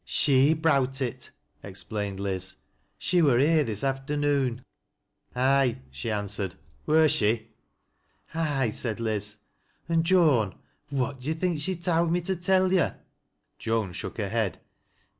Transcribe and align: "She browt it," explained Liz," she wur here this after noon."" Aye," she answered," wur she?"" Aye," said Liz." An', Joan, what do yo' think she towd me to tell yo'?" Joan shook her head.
"She 0.03 0.55
browt 0.55 0.99
it," 0.99 1.29
explained 1.61 2.19
Liz," 2.19 2.55
she 2.97 3.21
wur 3.21 3.37
here 3.37 3.63
this 3.63 3.83
after 3.83 4.17
noon."" 4.17 4.63
Aye," 5.35 5.77
she 5.91 6.09
answered," 6.09 6.55
wur 6.87 7.07
she?"" 7.07 7.51
Aye," 8.33 8.69
said 8.71 8.99
Liz." 8.99 9.37
An', 9.87 10.01
Joan, 10.01 10.55
what 10.89 11.19
do 11.19 11.27
yo' 11.29 11.35
think 11.35 11.61
she 11.61 11.75
towd 11.75 12.09
me 12.09 12.19
to 12.21 12.35
tell 12.35 12.73
yo'?" 12.73 12.93
Joan 13.59 13.93
shook 13.93 14.17
her 14.17 14.29
head. 14.29 14.59